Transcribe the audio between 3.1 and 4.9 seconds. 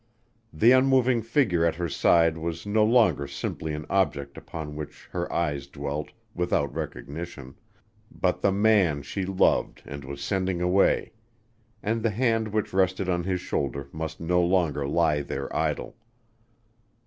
simply an object upon